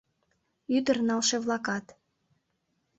[0.75, 1.85] Ӱдыр-налше-влакат.